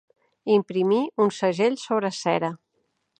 Imprimir 0.53 1.01
un 1.25 1.33
segell 1.41 1.79
sobre 1.85 2.13
cera. 2.23 2.51